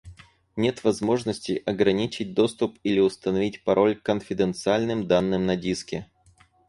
Нет 0.55 0.83
возможности 0.83 1.61
ограничить 1.63 2.33
доступ 2.33 2.79
или 2.81 2.99
установить 2.99 3.63
пароль 3.63 3.95
к 3.95 4.01
конфиденциальным 4.01 5.05
данным 5.07 5.45
на 5.45 5.55
диске 5.55 6.09